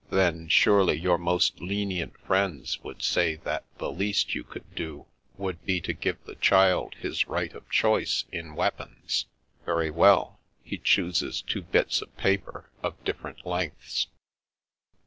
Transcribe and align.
Then, 0.09 0.47
surely 0.47 0.95
your 0.97 1.19
most 1.19 1.59
lenient 1.61 2.19
friends 2.21 2.81
would 2.83 3.03
say 3.03 3.35
that 3.35 3.65
the 3.77 3.91
least 3.91 4.33
you 4.33 4.43
could 4.43 4.73
do 4.73 5.05
would 5.37 5.63
be 5.63 5.79
to 5.81 5.93
give 5.93 6.17
the 6.23 6.33
child 6.37 6.95
his 6.95 7.27
right 7.27 7.53
of 7.53 7.69
choice 7.69 8.25
in 8.31 8.55
weapons. 8.55 9.27
Very 9.63 9.91
well; 9.91 10.39
he 10.63 10.79
chooses 10.79 11.43
two 11.43 11.61
bits 11.61 12.01
of 12.01 12.17
paper 12.17 12.71
of 12.81 13.03
different 13.03 13.45
lengths." 13.45 14.07